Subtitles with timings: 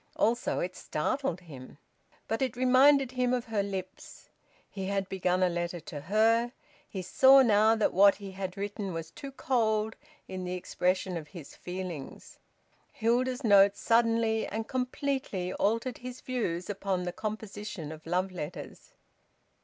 [0.15, 1.77] Also it startled him.
[2.27, 4.31] But it reminded him of her lips.
[4.67, 6.53] He had begun a letter to her.
[6.89, 9.95] He saw now that what he had written was too cold
[10.27, 12.39] in the expression of his feelings.
[12.91, 18.93] Hilda's note suddenly and completely altered his views upon the composition of love letters.